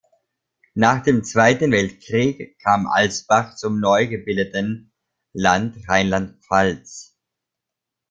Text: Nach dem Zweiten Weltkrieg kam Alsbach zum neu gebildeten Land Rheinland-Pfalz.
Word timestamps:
Nach 0.73 1.03
dem 1.03 1.23
Zweiten 1.23 1.71
Weltkrieg 1.71 2.57
kam 2.57 2.87
Alsbach 2.87 3.55
zum 3.55 3.79
neu 3.79 4.07
gebildeten 4.07 4.91
Land 5.31 5.77
Rheinland-Pfalz. 5.87 7.15